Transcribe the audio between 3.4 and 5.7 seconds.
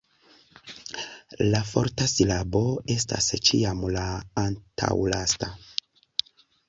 ĉiam la antaŭlasta.